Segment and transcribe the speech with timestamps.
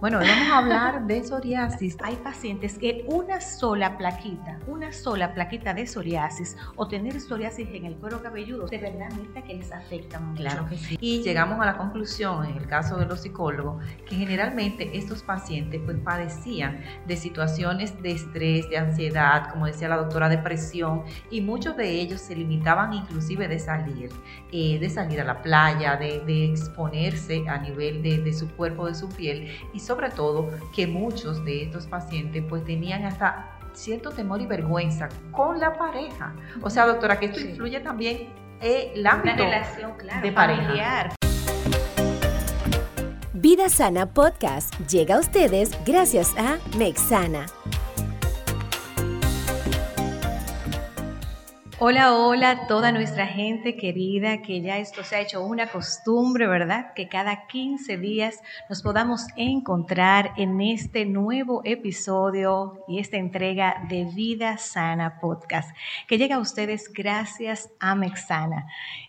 [0.00, 1.96] Bueno, hoy vamos a hablar de psoriasis.
[2.04, 7.84] Hay pacientes que una sola plaquita, una sola plaquita de psoriasis o tener psoriasis en
[7.84, 9.08] el cuero cabelludo, de verdad
[9.44, 10.40] que les afecta mucho.
[10.40, 10.96] Claro que sí.
[11.00, 15.80] Y llegamos a la conclusión, en el caso de los psicólogos, que generalmente estos pacientes
[15.84, 21.76] pues padecían de situaciones de estrés, de ansiedad, como decía la doctora, depresión, y muchos
[21.76, 24.10] de ellos se limitaban inclusive de salir,
[24.52, 26.18] eh, de salir a la playa, de,
[26.52, 29.50] exponerse a nivel de, de su cuerpo, de su piel.
[29.72, 35.08] Y sobre todo que muchos de estos pacientes pues tenían hasta cierto temor y vergüenza
[35.32, 36.34] con la pareja.
[36.62, 38.28] O sea, doctora, que esto influye también
[38.60, 41.08] en el ámbito relación, de pareja.
[43.32, 47.46] Vida Sana Podcast llega a ustedes gracias a Mexana
[51.80, 56.92] Hola, hola, toda nuestra gente querida, que ya esto se ha hecho una costumbre, ¿verdad?
[56.92, 64.06] Que cada 15 días nos podamos encontrar en este nuevo episodio y esta entrega de
[64.06, 65.70] Vida Sana Podcast,
[66.08, 68.66] que llega a ustedes gracias a Mexana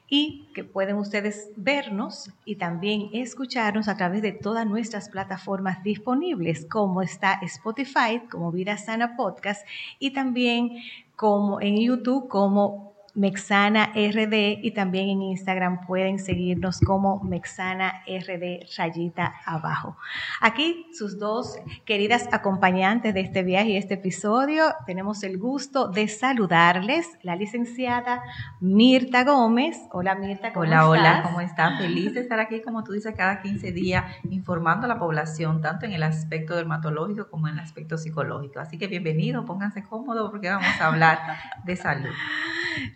[0.07, 6.67] y que pueden ustedes vernos y también escucharnos a través de todas nuestras plataformas disponibles,
[6.69, 9.65] como está Spotify, como Vida Sana Podcast
[9.97, 10.83] y también
[11.19, 18.65] como en YouTube como Mexana RD y también en Instagram pueden seguirnos como Mexana RD
[18.77, 19.97] rayita abajo.
[20.41, 26.07] Aquí sus dos queridas acompañantes de este viaje y este episodio, tenemos el gusto de
[26.07, 28.23] saludarles, la licenciada
[28.59, 29.77] Mirta Gómez.
[29.91, 31.77] Hola Mirta, ¿cómo hola, Hola, ¿cómo está?
[31.77, 35.85] Feliz de estar aquí, como tú dices, cada 15 días informando a la población, tanto
[35.85, 38.59] en el aspecto dermatológico como en el aspecto psicológico.
[38.59, 41.19] Así que bienvenido, pónganse cómodos porque vamos a hablar
[41.63, 42.13] de salud.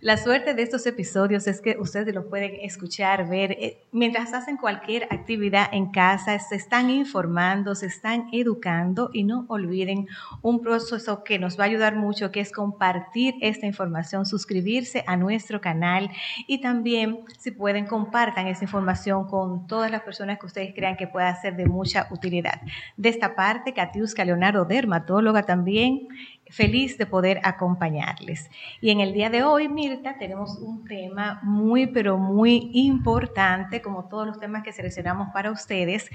[0.02, 4.58] La suerte de estos episodios es que ustedes lo pueden escuchar, ver, eh, mientras hacen
[4.58, 10.08] cualquier actividad en casa, se están informando, se están educando y no olviden
[10.42, 15.18] un proceso que nos va a ayudar mucho, que es compartir esta información, suscribirse a
[15.18, 16.10] nuestro canal
[16.48, 21.08] y también, si pueden, compartan esa información con todas las personas que ustedes crean que
[21.08, 22.62] pueda ser de mucha utilidad.
[22.98, 26.08] De esta parte, Katiuska Leonardo, dermatóloga también,
[26.54, 28.50] feliz de poder acompañarles.
[28.80, 34.08] Y en el día de hoy, Mirta, tenemos un tema muy, pero muy importante, como
[34.08, 36.10] todos los temas que seleccionamos para ustedes.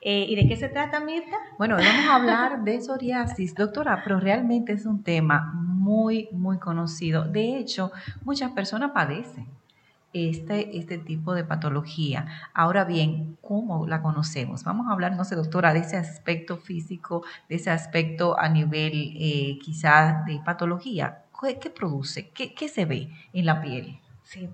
[0.00, 1.36] Eh, ¿Y de qué se trata, Mirta?
[1.58, 7.24] Bueno, vamos a hablar de psoriasis, doctora, pero realmente es un tema muy, muy conocido.
[7.24, 7.92] De hecho,
[8.24, 9.46] muchas personas padecen
[10.12, 12.26] este, este tipo de patología.
[12.54, 14.64] Ahora bien, ¿cómo la conocemos?
[14.64, 19.14] Vamos a hablar, no sé, doctora, de ese aspecto físico, de ese aspecto a nivel
[19.18, 21.24] eh, quizás de patología.
[21.60, 22.30] ¿Qué, produce?
[22.30, 23.98] ¿Qué, ¿Qué, se ve en la piel?
[24.22, 24.48] Sí,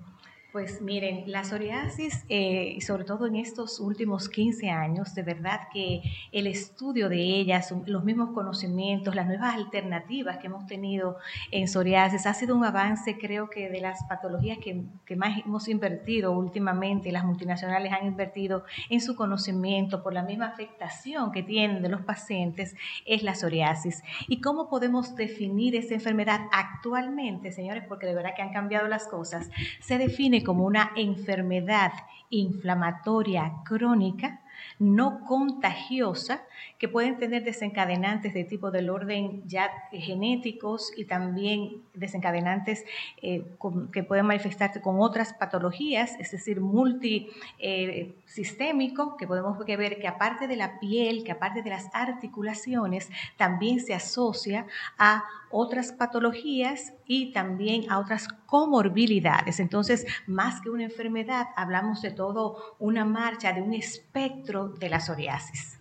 [0.51, 6.01] pues miren, la psoriasis, eh, sobre todo en estos últimos 15 años, de verdad que
[6.31, 11.17] el estudio de ellas, los mismos conocimientos, las nuevas alternativas que hemos tenido
[11.51, 15.67] en psoriasis, ha sido un avance, creo que de las patologías que, que más hemos
[15.67, 21.83] invertido últimamente, las multinacionales han invertido en su conocimiento por la misma afectación que tienen
[21.83, 24.01] de los pacientes, es la psoriasis.
[24.27, 27.83] ¿Y cómo podemos definir esa enfermedad actualmente, señores?
[27.87, 29.51] Porque de verdad que han cambiado las cosas.
[29.79, 31.91] Se define como una enfermedad
[32.29, 34.41] inflamatoria crónica
[34.79, 36.41] no contagiosa
[36.77, 42.85] que pueden tener desencadenantes de tipo del orden ya genéticos y también desencadenantes
[43.21, 43.43] eh,
[43.91, 50.47] que pueden manifestarse con otras patologías, es decir, multisistémico, eh, que podemos ver que aparte
[50.47, 54.65] de la piel, que aparte de las articulaciones, también se asocia
[54.97, 59.59] a otras patologías y también a otras comorbilidades.
[59.59, 64.48] Entonces, más que una enfermedad, hablamos de todo una marcha, de un espectro
[64.79, 65.79] de la psoriasis.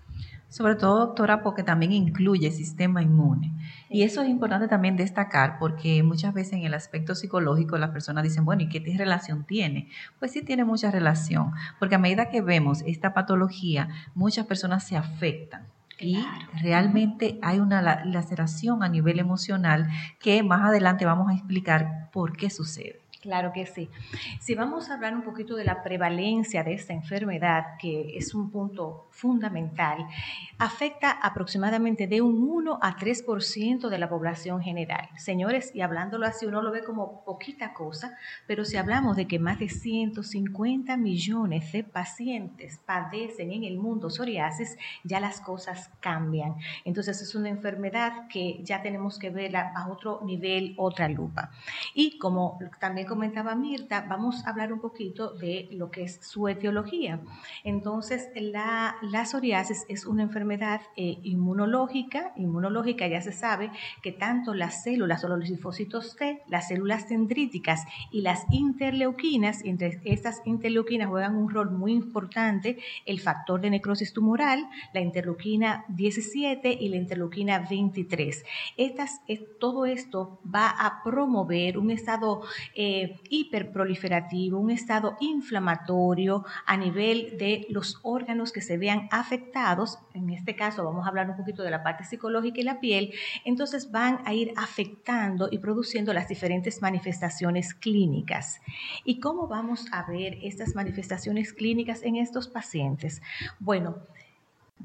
[0.50, 3.52] Sobre todo, doctora, porque también incluye sistema inmune.
[3.90, 8.24] Y eso es importante también destacar porque muchas veces en el aspecto psicológico las personas
[8.24, 9.88] dicen, bueno, ¿y qué relación tiene?
[10.18, 14.96] Pues sí tiene mucha relación, porque a medida que vemos esta patología, muchas personas se
[14.96, 15.66] afectan.
[16.00, 16.24] Y
[16.62, 19.88] realmente hay una laceración a nivel emocional
[20.20, 23.00] que más adelante vamos a explicar por qué sucede.
[23.20, 23.90] Claro que sí.
[24.38, 28.48] Si vamos a hablar un poquito de la prevalencia de esta enfermedad, que es un
[28.52, 30.06] punto fundamental,
[30.56, 35.08] afecta aproximadamente de un 1 a 3% de la población general.
[35.16, 38.16] Señores, y hablándolo así, uno lo ve como poquita cosa,
[38.46, 44.10] pero si hablamos de que más de 150 millones de pacientes padecen en el mundo
[44.10, 46.54] psoriasis, ya las cosas cambian.
[46.84, 51.50] Entonces es una enfermedad que ya tenemos que verla a otro nivel, otra lupa.
[51.94, 56.46] Y como también comentaba Mirta, vamos a hablar un poquito de lo que es su
[56.48, 57.20] etiología.
[57.64, 62.32] Entonces, la, la psoriasis es una enfermedad eh, inmunológica.
[62.36, 63.70] Inmunológica ya se sabe
[64.02, 70.00] que tanto las células o los linfocitos T, las células dendríticas y las interleuquinas, entre
[70.04, 76.76] estas interleuquinas juegan un rol muy importante, el factor de necrosis tumoral, la interleuquina 17
[76.80, 78.44] y la interleuquina 23.
[78.76, 79.20] Estas,
[79.58, 82.42] todo esto va a promover un estado
[82.74, 82.97] eh,
[83.28, 89.98] hiperproliferativo, un estado inflamatorio a nivel de los órganos que se vean afectados.
[90.14, 93.12] En este caso vamos a hablar un poquito de la parte psicológica y la piel.
[93.44, 98.60] Entonces van a ir afectando y produciendo las diferentes manifestaciones clínicas.
[99.04, 103.22] ¿Y cómo vamos a ver estas manifestaciones clínicas en estos pacientes?
[103.58, 103.96] Bueno,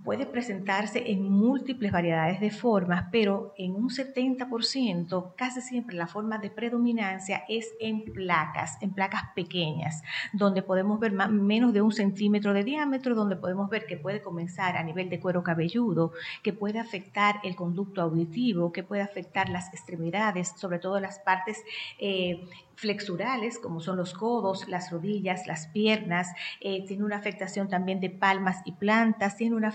[0.04, 6.40] puede presentarse en múltiples variedades de formas, pero en un 70% casi siempre la forma
[6.40, 10.01] de predominancia es en placas, en placas pequeñas,
[10.34, 14.78] donde podemos ver menos de un centímetro de diámetro, donde podemos ver que puede comenzar
[14.78, 16.12] a nivel de cuero cabelludo,
[16.42, 21.63] que puede afectar el conducto auditivo, que puede afectar las extremidades, sobre todo las partes
[22.00, 26.30] eh, flexurales, como son los codos, las rodillas, las piernas,
[26.60, 29.69] eh, tiene una afectación también de palmas y plantas, tiene una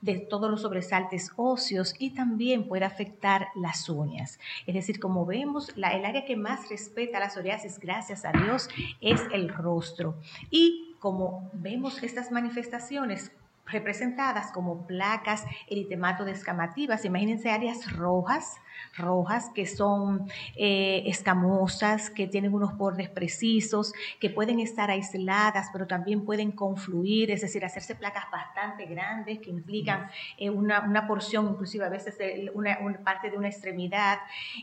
[0.00, 4.38] de todos los sobresaltes óseos y también puede afectar las uñas.
[4.66, 8.68] Es decir, como vemos, el área que más respeta la psoriasis, gracias a Dios,
[9.00, 10.16] es el rostro.
[10.50, 13.30] Y como vemos estas manifestaciones
[13.66, 17.04] representadas como placas eritemato-descamativas.
[17.04, 18.56] Imagínense áreas rojas,
[18.96, 25.86] rojas que son eh, escamosas, que tienen unos bordes precisos, que pueden estar aisladas, pero
[25.86, 30.08] también pueden confluir, es decir, hacerse placas bastante grandes que implican
[30.38, 32.16] eh, una, porción, inclusive a veces
[32.54, 34.18] una, parte de una extremidad.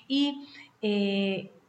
[0.08, 0.48] Y
[0.82, 1.61] eh,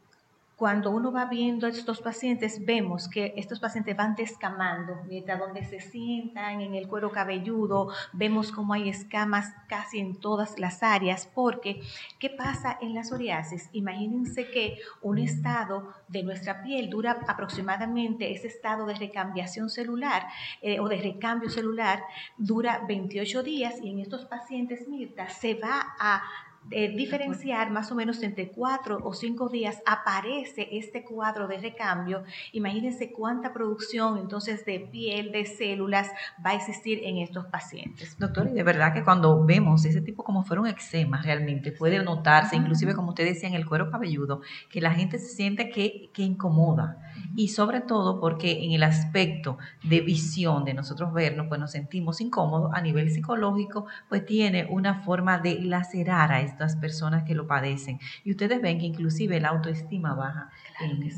[0.63, 5.65] cuando uno va viendo a estos pacientes, vemos que estos pacientes van descamando, mientras donde
[5.65, 11.29] se sientan en el cuero cabelludo, vemos como hay escamas casi en todas las áreas,
[11.35, 11.81] porque
[12.17, 13.69] ¿qué pasa en la psoriasis?
[13.73, 20.27] Imagínense que un estado de nuestra piel dura aproximadamente, ese estado de recambiación celular
[20.61, 22.03] eh, o de recambio celular
[22.37, 26.23] dura 28 días y en estos pacientes, Mirta, se va a
[26.69, 33.11] diferenciar más o menos entre cuatro o cinco días aparece este cuadro de recambio, imagínense
[33.11, 36.11] cuánta producción entonces de piel, de células
[36.45, 38.17] va a existir en estos pacientes.
[38.17, 42.03] Doctor, y de verdad que cuando vemos ese tipo como fuera un eczema realmente puede
[42.03, 46.09] notarse, inclusive como usted decía en el cuero cabelludo, que la gente se siente que,
[46.13, 46.97] que incomoda
[47.35, 52.21] y sobre todo porque en el aspecto de visión de nosotros vernos, pues nos sentimos
[52.21, 57.47] incómodos a nivel psicológico, pues tiene una forma de lacerar a estas personas que lo
[57.47, 57.99] padecen.
[58.23, 60.49] Y ustedes ven que inclusive la autoestima baja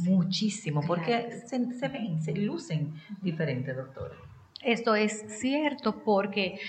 [0.01, 4.15] muchísimo, porque se, se, ven, se lucen diferentes, doctora.
[4.61, 6.59] Esto es cierto porque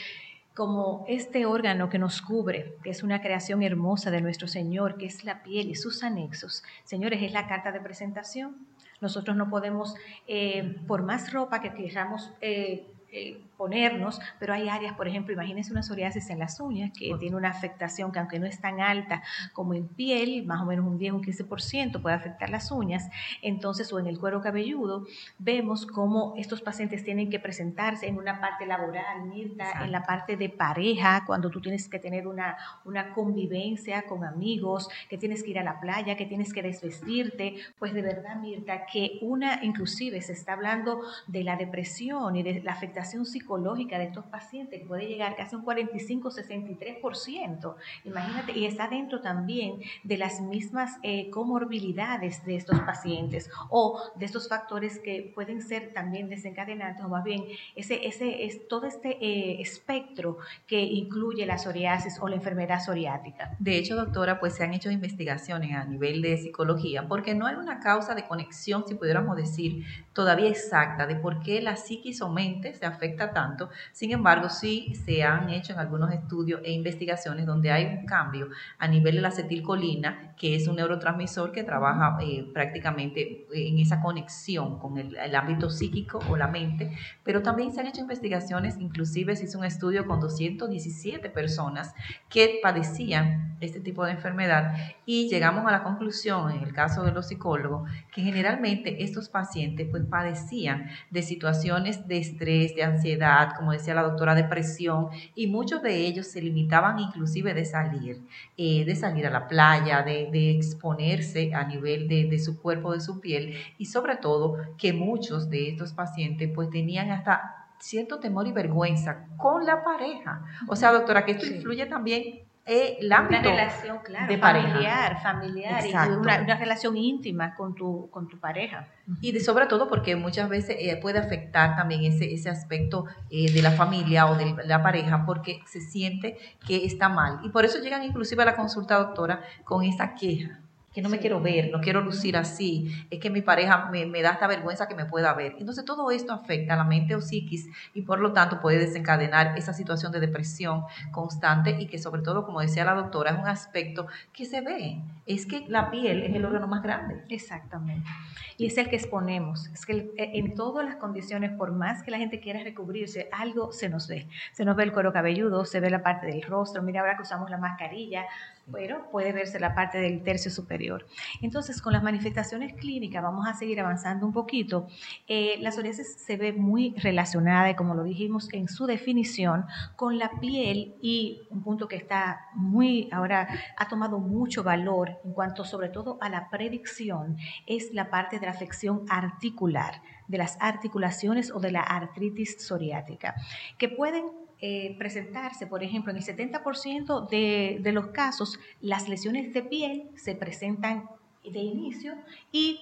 [0.56, 5.04] como este órgano que nos cubre, que es una creación hermosa de nuestro Señor, que
[5.04, 8.66] es la piel y sus anexos, señores, es la carta de presentación.
[9.00, 9.94] Nosotros no podemos,
[10.26, 15.72] eh, por más ropa que queramos eh, eh, ponernos, pero hay áreas, por ejemplo, imagínense
[15.72, 19.22] una psoriasis en las uñas que tiene una afectación que aunque no es tan alta
[19.52, 23.08] como en piel, más o menos un 10 o un 15% puede afectar las uñas,
[23.42, 25.06] entonces o en el cuero cabelludo,
[25.38, 30.36] vemos cómo estos pacientes tienen que presentarse en una parte laboral, Mirta, en la parte
[30.36, 35.50] de pareja, cuando tú tienes que tener una, una convivencia con amigos, que tienes que
[35.50, 40.20] ir a la playa, que tienes que desvestirte, pues de verdad, Mirta, que una, inclusive
[40.20, 44.82] se está hablando de la depresión y de la afectación psicológica, psicológica de estos pacientes
[44.88, 47.76] puede llegar casi un 45-63%.
[48.04, 54.26] Imagínate, y está dentro también de las mismas eh, comorbilidades de estos pacientes o de
[54.26, 57.44] estos factores que pueden ser también desencadenantes o más bien
[57.76, 63.54] ese, ese es todo este eh, espectro que incluye la psoriasis o la enfermedad psoriática.
[63.60, 67.54] De hecho, doctora, pues se han hecho investigaciones a nivel de psicología porque no hay
[67.54, 69.84] una causa de conexión, si pudiéramos decir,
[70.16, 73.68] todavía exacta de por qué la psiquis o mente se afecta tanto.
[73.92, 78.48] Sin embargo, sí se han hecho en algunos estudios e investigaciones donde hay un cambio
[78.78, 84.00] a nivel de la acetilcolina, que es un neurotransmisor que trabaja eh, prácticamente en esa
[84.00, 89.36] conexión con el, ámbito psíquico o la mente, pero también se han hecho investigaciones, inclusive
[89.36, 91.94] se hizo un estudio con 217 personas
[92.30, 97.12] que padecían este tipo de enfermedad y llegamos a la conclusión, en el caso de
[97.12, 103.72] los psicólogos, que generalmente estos pacientes pues padecían de situaciones de estrés, de ansiedad, como
[103.72, 108.22] decía la doctora, depresión, y muchos de ellos se limitaban inclusive de salir,
[108.56, 113.00] eh, de salir a la playa, de, exponerse a nivel de, de, su cuerpo, de
[113.00, 118.46] su piel, y sobre todo que muchos de estos pacientes pues tenían hasta cierto temor
[118.46, 120.42] y vergüenza con la pareja.
[120.68, 125.86] O sea, doctora, que esto influye también el ámbito una relación, claro, de familiar, familiar,
[125.86, 128.88] y una, relación íntima con tu, con tu pareja.
[129.20, 133.52] Y de, sobre todo porque muchas veces eh, puede afectar también ese, ese aspecto eh,
[133.52, 137.38] de la familia o de la pareja porque se siente que está mal.
[137.44, 140.60] Y por eso llegan inclusive a la consulta doctora con esa queja
[140.96, 144.30] que no me quiero ver, no quiero lucir así, es que mi pareja me, da
[144.30, 145.54] esta vergüenza que me pueda ver.
[145.58, 149.58] Entonces todo esto afecta a la mente o psiquis y por lo tanto puede desencadenar
[149.58, 153.46] esa situación de depresión constante y que sobre todo, como decía la doctora, es un
[153.46, 157.22] aspecto que se ve, es que la piel es el órgano más grande.
[157.28, 158.08] Exactamente.
[158.56, 162.16] Y es el que exponemos, es que en todas las condiciones, por más que la
[162.16, 164.28] gente quiera recubrirse, algo se nos ve.
[164.52, 167.22] Se nos ve el cuero cabelludo, se ve la parte del rostro, mira ahora que
[167.22, 168.24] usamos la mascarilla,
[168.66, 171.06] bueno, puede verse la parte del tercio superior.
[171.40, 174.88] Entonces, con las manifestaciones clínicas, vamos a seguir avanzando un poquito.
[175.28, 180.30] Eh, la psoriasis se ve muy relacionada, como lo dijimos en su definición, con la
[180.40, 185.88] piel y un punto que está muy, ahora ha tomado mucho valor en cuanto sobre
[185.88, 191.60] todo a la predicción, es la parte de la afección articular, de las articulaciones o
[191.60, 193.36] de la artritis psoriática,
[193.78, 199.52] que pueden eh, presentarse, por ejemplo, en el 70% de, de los casos, las lesiones
[199.52, 201.08] de piel se presentan
[201.44, 202.14] de inicio
[202.52, 202.80] y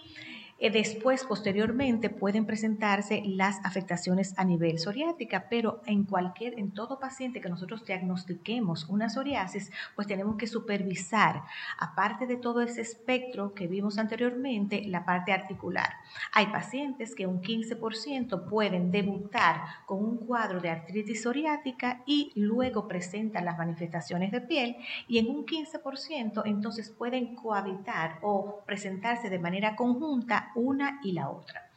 [0.60, 7.40] después, posteriormente, pueden presentarse las afectaciones a nivel psoriática, pero en cualquier, en todo paciente
[7.40, 11.42] que nosotros diagnostiquemos una psoriasis, pues tenemos que supervisar,
[11.78, 15.94] aparte de todo ese espectro que vimos anteriormente, la parte articular.
[16.32, 22.88] Hay pacientes que un 15% pueden debutar con un cuadro de artritis psoriática y luego
[22.88, 24.76] presentan las manifestaciones de piel
[25.08, 31.30] y en un 15% entonces pueden cohabitar o presentarse de manera conjunta una y la
[31.30, 31.70] otra.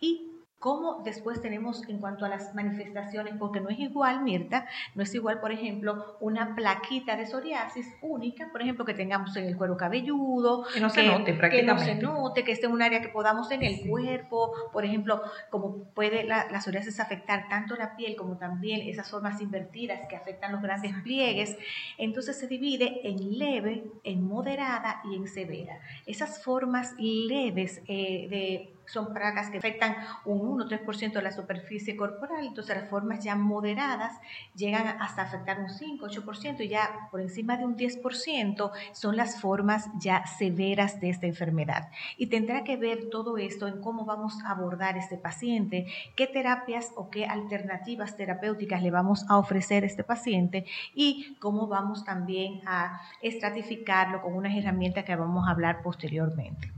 [0.00, 3.34] Y ¿Cómo después tenemos en cuanto a las manifestaciones?
[3.38, 8.48] Porque no es igual, Mirta, no es igual, por ejemplo, una plaquita de psoriasis única,
[8.50, 11.92] por ejemplo, que tengamos en el cuero cabelludo, que no se note prácticamente.
[11.92, 14.84] Que no se note, que esté en un área que podamos en el cuerpo, por
[14.84, 20.08] ejemplo, como puede la, la, psoriasis afectar tanto la piel como también esas formas invertidas
[20.08, 21.56] que afectan los grandes pliegues,
[21.98, 25.78] entonces se divide en leve, en moderada y en severa.
[26.04, 32.44] Esas formas leves eh, de son plagas que afectan un 1-3% de la superficie corporal,
[32.44, 34.18] entonces las formas ya moderadas
[34.54, 39.88] llegan hasta afectar un 5-8% y ya por encima de un 10% son las formas
[39.98, 41.88] ya severas de esta enfermedad.
[42.16, 46.92] Y tendrá que ver todo esto en cómo vamos a abordar este paciente, qué terapias
[46.96, 50.64] o qué alternativas terapéuticas le vamos a ofrecer a este paciente
[50.94, 56.77] y cómo vamos también a estratificarlo con unas herramientas que vamos a hablar posteriormente.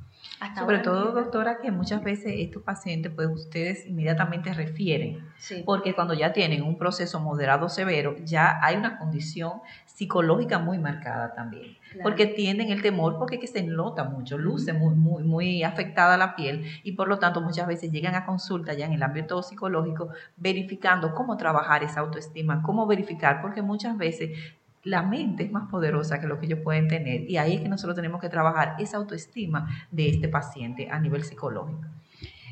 [0.59, 5.27] Sobre todo, doctora, que muchas veces estos pacientes, pues ustedes inmediatamente refieren,
[5.67, 11.35] porque cuando ya tienen un proceso moderado severo, ya hay una condición psicológica muy marcada
[11.35, 16.17] también, porque tienen el temor, porque que se nota mucho, luce muy, muy, muy afectada
[16.17, 19.43] la piel y por lo tanto muchas veces llegan a consulta ya en el ámbito
[19.43, 24.31] psicológico verificando cómo trabajar esa autoestima, cómo verificar, porque muchas veces
[24.83, 27.69] la mente es más poderosa que lo que ellos pueden tener y ahí es que
[27.69, 31.85] nosotros tenemos que trabajar esa autoestima de este paciente a nivel psicológico.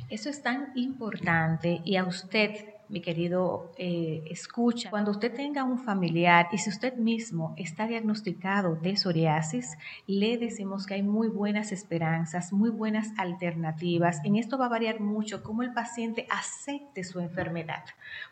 [0.09, 5.79] Eso es tan importante y a usted mi querido eh, escucha, cuando usted tenga un
[5.79, 9.77] familiar y si usted mismo está diagnosticado de psoriasis,
[10.07, 14.21] le decimos que hay muy buenas esperanzas, muy buenas alternativas.
[14.25, 17.85] En esto va a variar mucho cómo el paciente acepte su enfermedad.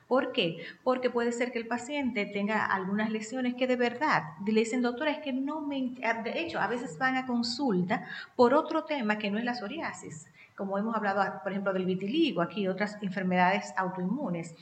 [0.08, 0.58] ¿Por qué?
[0.84, 5.10] Porque puede ser que el paciente tenga algunas lesiones que de verdad le dicen, doctora,
[5.10, 5.94] es que no me...
[6.24, 10.28] De hecho, a veces van a consulta por otro tema que no es la psoriasis
[10.56, 14.54] como hemos hablado, por ejemplo, del vitiligo, aquí otras enfermedades autoinmunes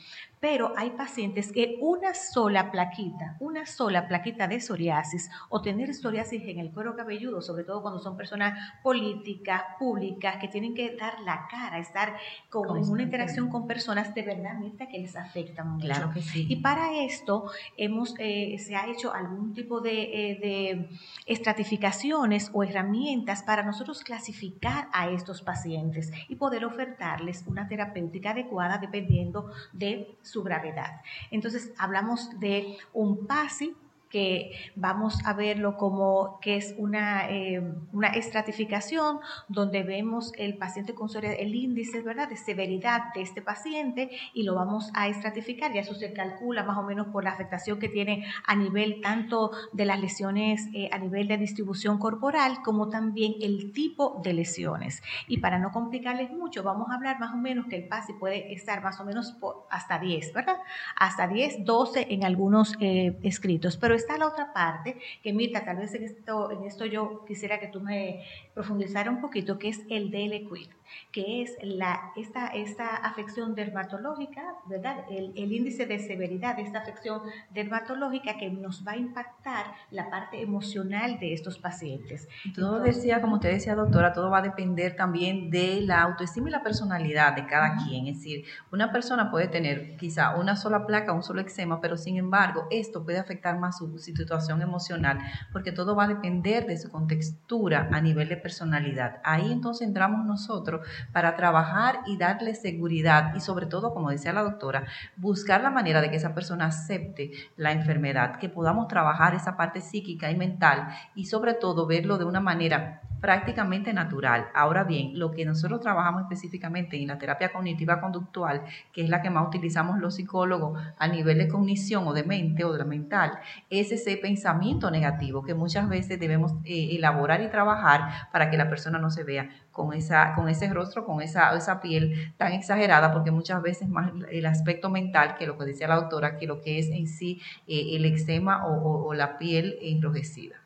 [0.45, 6.43] pero hay pacientes que una sola plaquita, una sola plaquita de psoriasis o tener psoriasis
[6.43, 11.19] en el cuero cabelludo, sobre todo cuando son personas políticas, públicas, que tienen que dar
[11.21, 12.17] la cara, estar
[12.51, 15.87] con, una interacción con personas de verdad, que les afecta mucho.
[15.87, 16.45] Claro que sí.
[16.47, 20.89] Y para esto hemos, eh, se ha hecho algún tipo de, eh, de
[21.25, 25.84] estratificaciones o herramientas para nosotros clasificar a estos pacientes
[26.27, 31.01] y poder ofertarles una terapéutica adecuada dependiendo de su gravedad.
[31.31, 33.75] Entonces, hablamos de un PASI,
[34.15, 39.19] que vamos a verlo como que es una, eh, una estratificación
[39.49, 42.29] donde vemos el paciente con el índice ¿verdad?
[42.29, 46.77] de severidad de este paciente y lo vamos a estratificar y eso se calcula más
[46.77, 50.97] o menos por la afectación que tiene a nivel tanto de las lesiones eh, a
[50.97, 55.03] nivel de distribución corporal como también el tipo de lesiones.
[55.27, 58.53] Y para no complicarles mucho, vamos a hablar más o menos que el PASI puede
[58.53, 59.35] estar más o menos
[59.69, 60.55] hasta 10, ¿verdad?
[60.95, 63.75] Hasta 10, 12 en algunos eh, escritos.
[63.75, 67.81] Pero está la otra parte, que Mirta, tal vez en esto, yo quisiera que tú
[67.81, 70.69] me profundizara un poquito, que es el DLQID,
[71.11, 75.05] que es la, esta, esta afección dermatológica, ¿verdad?
[75.09, 80.09] El, el índice de severidad de esta afección dermatológica que nos va a impactar la
[80.09, 82.27] parte emocional de estos pacientes.
[82.53, 86.51] Todo decía, como usted decía, doctora, todo va a depender también de la autoestima y
[86.51, 88.07] la personalidad de cada quien.
[88.07, 92.17] Es decir, una persona puede tener quizá una sola placa, un solo eczema, pero sin
[92.17, 95.19] embargo, esto puede afectar más su, situación emocional,
[95.51, 99.19] porque todo va a depender de su contextura a nivel de personalidad.
[99.23, 100.74] Ahí entonces entramos nosotros
[101.11, 106.01] para trabajar y darle seguridad y sobre todo, como decía la doctora, buscar la manera
[106.01, 110.87] de que esa persona acepte la enfermedad, que podamos trabajar esa parte psíquica y mental
[111.15, 114.49] y sobre todo verlo de una manera prácticamente natural.
[114.53, 118.63] Ahora bien, lo que nosotros trabajamos específicamente en la terapia cognitiva conductual,
[118.93, 122.63] que es la que más utilizamos los psicólogos a nivel de cognición o de mente
[122.63, 123.31] o de la mental,
[123.71, 128.69] es ese pensamiento negativo que muchas veces debemos eh, elaborar y trabajar para que la
[128.69, 133.11] persona no se vea con, esa, con ese rostro, con esa, esa piel tan exagerada,
[133.13, 136.61] porque muchas veces más el aspecto mental que lo que decía la doctora, que lo
[136.61, 140.64] que es en sí eh, el eczema o la piel enrojecida.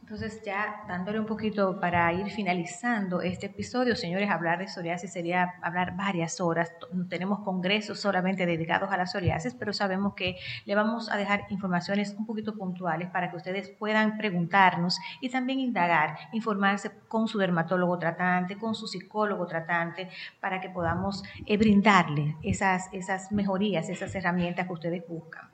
[0.00, 5.54] Entonces ya dándole un poquito para ir finalizando este episodio, señores, hablar de psoriasis sería
[5.62, 6.72] hablar varias horas.
[7.08, 12.14] Tenemos congresos solamente dedicados a la psoriasis, pero sabemos que le vamos a dejar informaciones
[12.18, 17.98] un poquito puntuales para que ustedes puedan preguntarnos y también indagar, informarse con su dermatólogo
[17.98, 20.08] tratante, con su psicólogo tratante,
[20.40, 25.50] para que podamos eh, brindarle esas, esas mejorías, esas herramientas que ustedes buscan.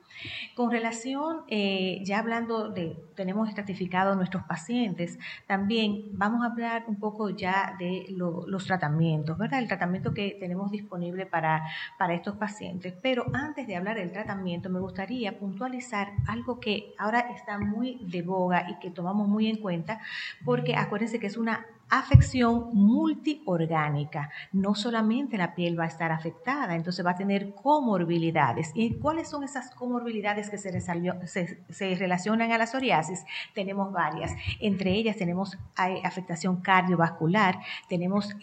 [0.55, 6.99] Con relación, eh, ya hablando de, tenemos estratificado nuestros pacientes, también vamos a hablar un
[6.99, 9.59] poco ya de los tratamientos, ¿verdad?
[9.59, 12.93] El tratamiento que tenemos disponible para, para estos pacientes.
[13.01, 18.21] Pero antes de hablar del tratamiento, me gustaría puntualizar algo que ahora está muy de
[18.21, 19.99] boga y que tomamos muy en cuenta,
[20.43, 24.29] porque acuérdense que es una afección multiorgánica.
[24.51, 28.71] No solamente la piel va a estar afectada, entonces va a tener comorbilidades.
[28.73, 33.23] ¿Y cuáles son esas comorbilidades que se, relacionan a la psoriasis?
[33.53, 34.33] Tenemos varias.
[34.59, 38.35] Entre ellas tenemos afectación cardiovascular, tenemos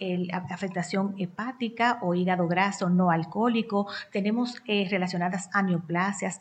[0.49, 5.65] afectación hepática o hígado graso no alcohólico, tenemos eh, relacionadas a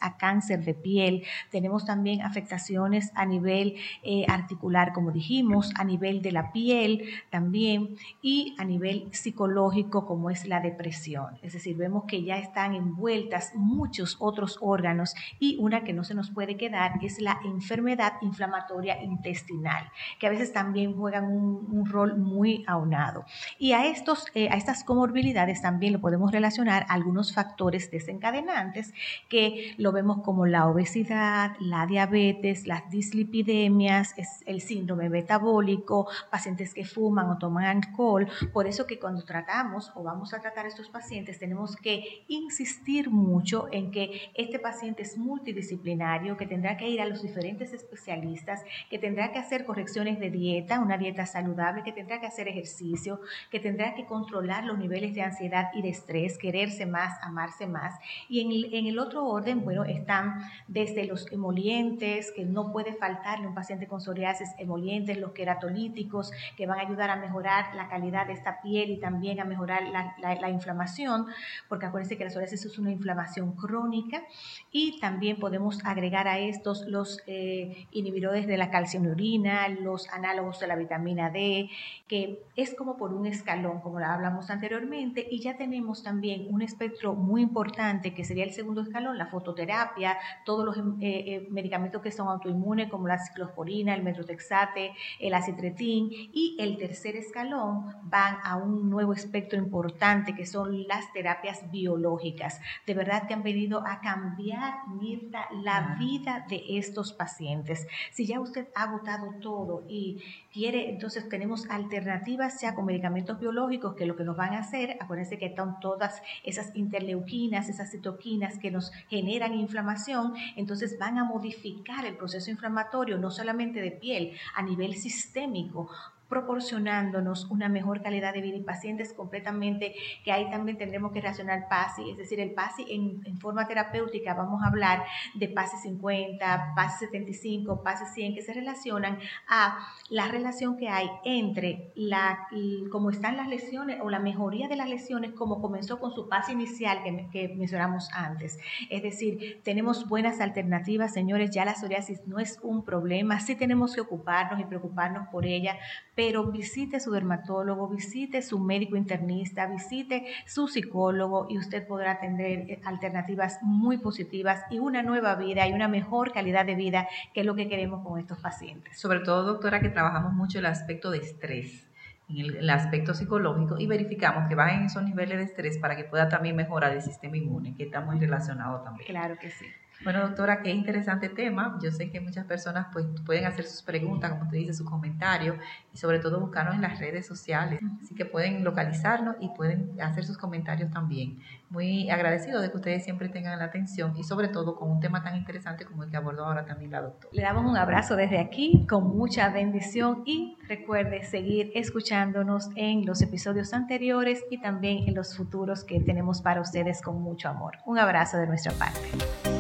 [0.01, 6.23] a cáncer de piel, tenemos también afectaciones a nivel eh, articular, como dijimos, a nivel
[6.23, 6.94] de la piel,
[7.31, 11.39] también y a nivel psicológico como es la depresión.
[11.43, 16.15] Es decir, vemos que ya están envueltas muchos otros órganos y una que no se
[16.15, 22.17] nos puede quedar es la enfermedad inflamatoria intestinal, que a veces también juegan un, rol
[22.17, 23.27] muy aunado.
[23.59, 28.95] Y a, estos, eh, a estas comorbilidades también lo podemos relacionar a algunos factores desencadenantes
[29.29, 36.73] que lo vemos como la obesidad, la diabetes, las dislipidemias, es el síndrome metabólico, pacientes
[36.73, 38.29] que fuman o toman alcohol.
[38.53, 43.11] Por eso que cuando tratamos o vamos a tratar a estos pacientes tenemos que insistir
[43.11, 48.65] mucho en que este paciente es multidisciplinario, que tendrá que ir a los diferentes especialistas,
[48.91, 53.21] que tendrá que hacer correcciones de dieta, una dieta saludable, que tendrá que hacer ejercicio,
[53.51, 57.99] que tendrá que controlar los niveles de ansiedad y de estrés, quererse más, amarse más.
[58.29, 63.55] Y en el, otro orden, bueno, están desde los emolientes, que no puede faltarle un
[63.55, 68.33] paciente con psoriasis, emolientes, los queratolíticos, que van a ayudar a mejorar la calidad de
[68.33, 71.27] esta piel y también a mejorar la, inflamación,
[71.69, 74.23] porque acuérdense que la psoriasis es una inflamación crónica.
[74.71, 80.67] Y también podemos agregar a estos los eh, inhibidores de la calciumurina, los análogos de
[80.67, 81.71] la vitamina D,
[82.09, 86.63] que es como por un escalón, como lo hablamos anteriormente, y ya tenemos también un
[86.63, 92.03] espectro muy importante que sería el segundo escalón, la fototerapia, todos los eh, eh, medicamentos
[92.03, 98.39] que son autoinmunes como la ciclosporina, el metrotexate, el acitretin y el tercer escalón van
[98.43, 102.61] a un nuevo espectro importante que son las terapias biológicas.
[102.87, 107.87] De verdad que han venido a cambiar, Mirta, la vida de estos pacientes.
[108.13, 110.23] Si ya usted ha agotado todo y
[110.53, 114.97] quiere, entonces tenemos alternativas ya con medicamentos biológicos que lo que nos van a hacer,
[115.01, 121.25] acuérdense que están todas esas interleuquinas, esas citoquinas que nos generan inflamación, entonces van a
[121.25, 125.91] modificar el proceso inflamatorio, no solamente de piel, a nivel sistémico
[126.29, 131.69] proporcionándonos una mejor calidad de vida y pacientes completamente que ahí también tendremos que relacionar
[131.69, 137.07] PASI, es decir, el PASI en, forma terapéutica, vamos a hablar de PASI 50, PASI
[137.07, 142.49] 75, PASI 100, que se relacionan a la relación que hay entre la,
[142.91, 146.53] cómo están las lesiones o la mejoría de las lesiones como comenzó con su PASI
[146.53, 148.59] inicial que, que mencionamos antes.
[148.91, 153.95] Es decir, tenemos buenas alternativas, señores, ya la psoriasis no es un problema, sí tenemos
[153.95, 155.77] que ocuparnos y preocuparnos por ella,
[156.15, 162.71] pero visite su dermatólogo, visite su médico internista, visite su psicólogo y usted podrá tener
[162.71, 167.41] eh, alternativas muy positivas y una nueva vida y una mejor calidad de vida, que
[167.41, 168.99] es lo que queremos con estos pacientes.
[168.99, 171.87] Sobre todo, doctora, que trabajamos mucho el aspecto de estrés
[172.29, 176.29] en el, aspecto psicológico y verificamos que bajen esos niveles de estrés para que pueda
[176.29, 179.07] también mejorar el sistema inmune, que está muy relacionado también.
[179.07, 179.67] Claro que sí.
[180.03, 181.79] Bueno, doctora, qué interesante tema.
[181.83, 185.57] Yo sé que muchas personas pues, pueden hacer sus preguntas, como usted dice, sus comentarios
[185.93, 187.81] y sobre todo buscarnos en las redes sociales.
[188.03, 191.39] Así que pueden localizarnos y pueden hacer sus comentarios también.
[191.71, 195.23] Muy agradecido de que ustedes siempre tengan la atención y sobre todo con un tema
[195.23, 197.31] tan interesante como el que abordó ahora también la doctora.
[197.33, 203.23] Le damos un abrazo desde aquí con mucha bendición y recuerde seguir escuchándonos en los
[203.23, 207.79] episodios anteriores y también en los futuros que tenemos para ustedes con mucho amor.
[207.87, 209.54] Un abrazo de nuestra parte.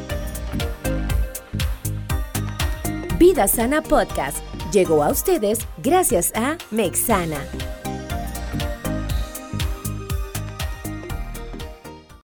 [3.19, 4.39] Vida Sana Podcast.
[4.73, 7.39] Llegó a ustedes gracias a Mexana